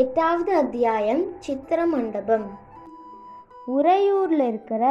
[0.00, 2.44] எட்டாவது அத்தியாயம் சித்திர மண்டபம்
[3.74, 4.84] உறையூரில் இருக்கிற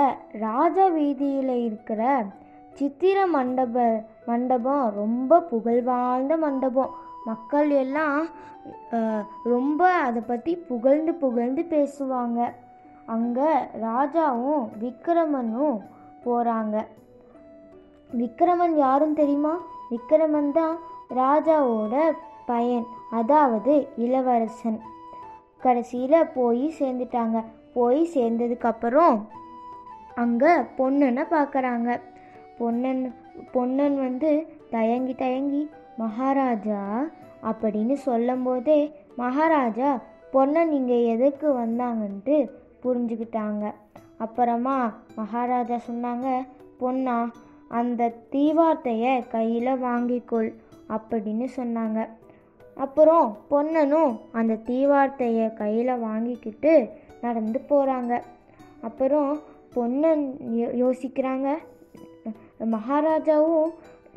[0.44, 2.02] ராஜ வீதியில் இருக்கிற
[2.76, 3.86] சித்திர மண்டப
[4.28, 6.94] மண்டபம் ரொம்ப புகழ்வாய்ந்த மண்டபம்.
[7.30, 8.22] மக்கள் எல்லாம்
[9.54, 12.40] ரொம்ப அதை பற்றி புகழ்ந்து புகழ்ந்து பேசுவாங்க.
[13.16, 13.52] அங்கே
[13.88, 15.78] ராஜாவும் விக்ரமனும்
[16.26, 16.78] போகிறாங்க
[18.22, 19.56] விக்ரமன் யாரும் தெரியுமா?
[19.92, 20.76] விக்ரமன் தான்
[21.22, 21.96] ராஜாவோட
[22.52, 22.88] பையன்.
[23.12, 23.74] அதாவது
[24.06, 24.80] இளவரசன்.
[25.64, 27.40] கடைசியில் போய் சேர்ந்துட்டாங்க.
[27.74, 29.18] போய் சேர்ந்ததுக்கப்புறம்
[30.24, 31.90] அங்கே பொண்ணனை பார்க்குறாங்க
[32.58, 33.04] பொன்னன்
[33.54, 34.32] பொன்னன் வந்து
[34.70, 35.62] தயங்கி தயங்கி
[35.98, 36.82] மகாராஜா
[37.50, 38.80] அப்படின்னு சொல்லும்போதே
[39.18, 39.92] மகாராஜா
[40.34, 42.36] பொன்னன் இங்கே எதுக்கு வந்தாங்கன்ட்டு
[42.84, 43.64] புரிஞ்சுக்கிட்டாங்க.
[44.18, 44.78] அப்புறமா
[45.16, 46.28] மகாராஜா சொன்னாங்க
[46.82, 47.18] பொன்னா
[47.80, 50.50] அந்த தீவார்த்தையை கையில் வாங்கிக்கொள்
[50.90, 52.00] அப்படின்னு சொன்னாங்க.
[52.76, 56.90] அப்புறம் பொன்னனும் அந்த தீவார்த்தையை கையில் வாங்கிக்கிட்டு
[57.22, 58.22] நடந்து போகிறாங்க
[58.82, 59.40] அப்புறம்
[59.74, 61.54] பொன்னன் யோ- யோசிக்கிறாங்க.
[62.60, 63.70] மகாராஜாவும்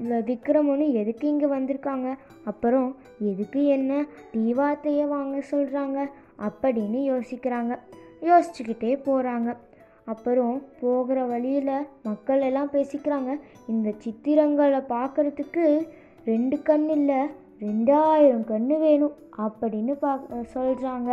[0.09, 2.17] விக்ரமனும் எதுக்கு இங்கே வந்திருக்காங்க?
[2.45, 7.79] அப்புறம் எதுக்கு என்ன தீவார்த்தையை வாங்க சொல்கிறாங்க அப்படின்னு யோசிக்கிறாங்க.
[8.23, 9.57] யோசிச்சுக்கிட்டே போகிறாங்க
[10.05, 13.41] அப்புறம் போகிற வழியில் மக்கள் எல்லாம் பேசிக்கிறாங்க.
[13.69, 15.89] இந்த சித்திரங்களை பார்க்குறதுக்கு
[16.25, 17.43] ரெண்டு கண் இல்லை.
[17.65, 20.13] ரெண்டாயிரம் கன்று வேணும் அப்படின்னு பா
[20.55, 21.11] சொல்கிறாங்க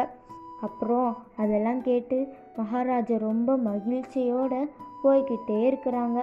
[0.65, 1.11] அப்புறம்
[1.43, 2.17] அதெல்லாம் கேட்டு
[2.57, 4.59] மகாராஜா ரொம்ப மகிழ்ச்சியோடு
[5.03, 6.19] போய்கிட்டே இருக்கிறாங்க.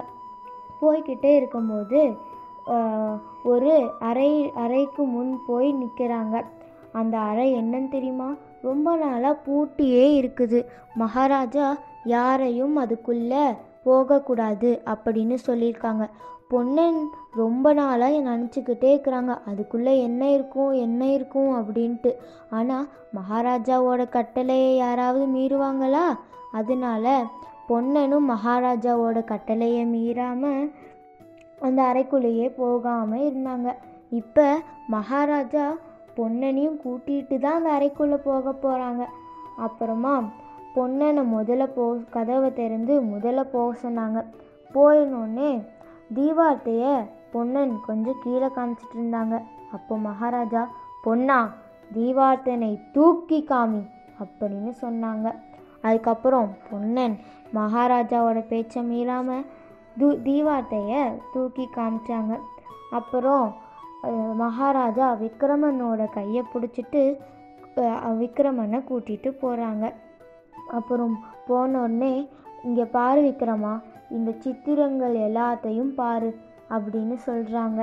[0.81, 2.01] போய்கிட்டே இருக்கும்போது
[3.51, 3.73] ஒரு
[4.09, 4.29] அறை
[4.63, 6.35] அறைக்கு முன் போய் நிற்கிறாங்க
[6.99, 8.29] அந்த அறை என்னன்னு தெரியுமா?
[8.67, 10.59] ரொம்ப நாளாக பூட்டியே இருக்குது.
[11.01, 11.67] மகாராஜா
[12.13, 13.43] யாரையும் அதுக்குள்ளே
[13.83, 16.05] போகக்கூடாது அப்படின்னு சொல்லியிருக்காங்க.
[16.51, 16.99] பொன்னன்
[17.35, 19.33] ரொம்ப நாளாக நினச்சிக்கிட்டே இருக்கிறாங்க.
[19.45, 22.11] அதுக்குள்ளே என்ன இருக்கும் என்ன இருக்கும் அப்படின்ட்டு.
[22.49, 26.05] ஆனால் மகாராஜாவோட கட்டளையை யாராவது மீறுவாங்களா?
[26.51, 27.05] அதனால
[27.67, 30.61] பொன்னனும் மகாராஜாவோட கட்டளையை மீறாமல்
[31.59, 33.69] அந்த அறைக்குள்ளேயே போகாமல் இருந்தாங்க.
[34.11, 34.47] இப்போ
[34.87, 35.65] மகாராஜா
[36.17, 39.03] பொன்னனையும் கூட்டிகிட்டு தான் அந்த அறைக்குள்ளே போக போகிறாங்க
[39.57, 40.13] அப்புறமா
[40.75, 44.19] பொன்னனை முதல்ல போ கதவை திறந்து முதல்ல போக சொன்னாங்க.
[44.73, 45.51] போயினோடனே
[46.17, 46.93] தீவார்த்தையை
[47.33, 49.35] பொன்னன் கொஞ்சம் கீழே காமிச்சிட்டு இருந்தாங்க
[49.75, 50.63] அப்போ மகாராஜா
[51.05, 51.39] பொன்னா
[51.95, 53.81] தீவார்த்தனை தூக்கி காமி
[54.23, 55.27] அப்படின்னு சொன்னாங்க.
[55.87, 57.15] அதுக்கப்புறம் பொன்னன்
[57.57, 59.45] மகாராஜாவோட பேச்சை மீறாமல்
[59.99, 61.01] தூ தீவார்த்தையை
[61.33, 62.33] தூக்கி காமிச்சாங்க.
[62.97, 63.47] அப்புறம்
[64.41, 67.03] மகாராஜா விக்ரமனோட கையை பிடிச்சிட்டு
[68.21, 69.85] விக்ரமனை கூட்டிகிட்டு போகிறாங்க
[70.77, 71.15] அப்புறம்
[71.47, 72.13] போன உடனே
[72.67, 73.73] இங்கே பாரு விக்ரமா
[74.17, 76.29] இந்த சித்திரங்கள் எல்லாத்தையும் பாரு
[76.75, 77.81] அப்படின்னு சொல்கிறாங்க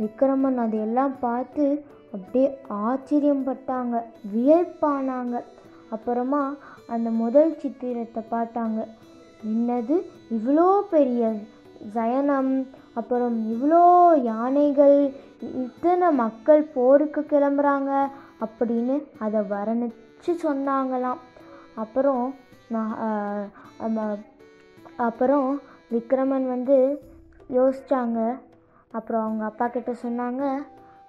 [0.00, 1.66] விக்ரமன் அதையெல்லாம் பார்த்து
[2.14, 2.48] அப்படியே
[2.86, 3.96] ஆச்சரியப்பட்டாங்க.
[4.34, 5.36] வியப்பானாங்க.
[5.94, 6.42] அப்புறமா
[6.94, 8.80] அந்த முதல் சித்திரத்தை பார்த்தாங்க.
[9.50, 9.96] என்னது?
[10.36, 11.22] இவ்வளோ பெரிய
[11.94, 12.52] சயனம்
[13.00, 13.82] அப்புறம் இவ்வளோ
[14.28, 14.98] யானைகள்
[15.64, 17.92] இத்தனை மக்கள் போருக்கு கிளம்புறாங்க
[18.46, 21.20] அப்படின்னு அதை வர்ணித்து சொன்னாங்களாம்.
[21.82, 22.24] அப்புறம்
[22.74, 22.94] நான்
[24.96, 27.02] அப்புறம் விக்ரமன் வந்து
[27.50, 28.38] யோசித்தாங்க
[28.92, 30.56] அப்புறம் அவங்க அப்பா கிட்ட சொன்னாங்க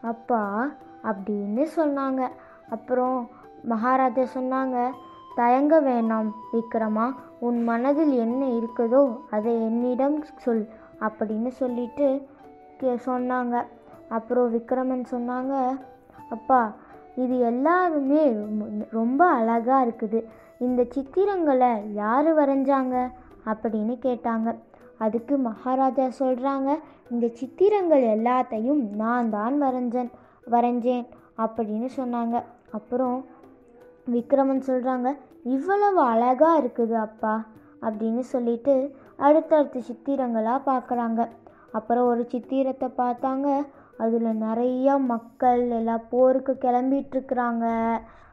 [0.02, 0.70] அப்பா
[1.04, 2.28] அப்படின்னு சொன்னாங்க.
[2.70, 3.30] அப்புறம்
[3.64, 4.90] மகாராஜா சொன்னாங்க
[5.36, 10.68] தயங்க வேணாம் விக்ரமா உன் மனதில் என்ன இருக்குதோ அதை என்னிடம் சொல்
[11.00, 12.28] அப்படின்னு சொல்லிட்டு
[12.80, 13.66] கே- சொன்னாங்க.
[14.10, 15.80] அப்புறம் விக்ரமன் சொன்னாங்க
[16.30, 16.74] அப்பா
[17.16, 18.36] இது எல்லாருமே
[18.92, 20.24] ரொம்ப அழகாக இருக்குது.
[20.60, 23.12] இந்த சித்திரங்களை யார் வரைஞ்சாங்க?
[23.52, 24.50] அப்படின்னு கேட்டாங்க.
[25.06, 26.70] அதுக்கு மகாராஜா சொல்கிறாங்க
[27.14, 30.12] இந்த சித்திரங்கள் எல்லாத்தையும் நான் தான் வரைஞ்சேன்
[30.52, 31.06] வரைஞ்சேன்
[31.44, 32.36] அப்படின்னு சொன்னாங்க.
[32.78, 33.18] அப்புறம்
[34.14, 35.10] விக்ரமன் சொல்கிறாங்க
[35.56, 37.36] இவ்வளவு அழகாக இருக்குது அப்பா
[37.82, 38.76] அப்படின்னு சொல்லிட்டு
[39.18, 41.22] அடுத்தடுத்த சித்திரங்களாக பார்க்குறாங்க
[41.72, 43.48] அப்புறம் ஒரு சித்திரத்தை பார்த்தாங்க
[44.04, 47.66] அதில் நிறைய மக்கள் எல்லாம் போருக்கு கிளம்பிட்டுருக்குறாங்க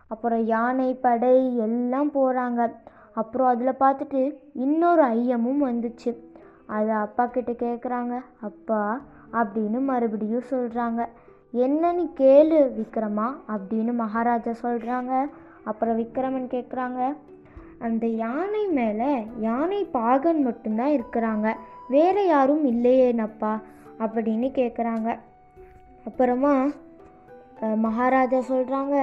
[0.09, 1.37] அப்புறம் யானை படை
[1.67, 2.63] எல்லாம் போகிறாங்க
[3.15, 4.21] அப்புறம் அதில் பார்த்துட்டு
[4.65, 6.11] இன்னொரு ஐயமும் வந்துச்சு.
[6.77, 8.15] அதை அப்பா கிட்ட கேட்குறாங்க
[8.49, 8.83] அப்பா
[9.33, 11.01] அப்படின்னு மறுபடியும் சொல்கிறாங்க
[11.65, 15.13] என்னன்னு கேளு விக்ரமா அப்படின்னு மகாராஜா சொல்கிறாங்க
[15.65, 17.01] அப்புறம் விக்ரமன் கேட்குறாங்க
[17.79, 21.49] அந்த யானை மேலே யானை பாகன் மட்டும்தான் இருக்கிறாங்க.
[21.89, 23.53] வேற யாரும் இல்லையேனப்பா
[23.99, 25.09] அப்படின்னு கேட்குறாங்க
[26.09, 26.55] அப்புறமா
[27.87, 28.97] மகாராஜா சொல்கிறாங்க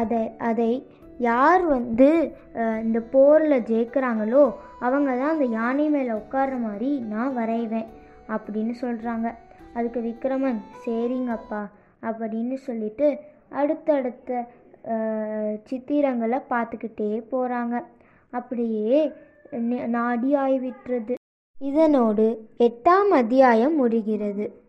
[0.00, 0.70] அதை அதை
[1.18, 2.32] யார் வந்து
[2.82, 7.88] இந்த போரில் ஜெயிக்கிறாங்களோ அவங்க தான் அந்த யானை மேலே உட்கார்ற மாதிரி நான் வரைவேன்
[8.28, 9.34] அப்படின்னு சொல்கிறாங்க
[9.74, 11.68] அதுக்கு விக்ரமன் சரிங்கப்பா
[12.02, 14.48] அப்படின்னு சொல்லிட்டு அடுத்தடுத்த
[15.64, 17.82] சித்திரங்களை பார்த்துக்கிட்டே போகிறாங்க
[18.30, 19.12] அப்படியே
[19.86, 21.14] நாடி ஆய்விட்டுறது
[21.60, 24.67] இதனோடு எட்டாம் அத்தியாயம் முடிகிறது.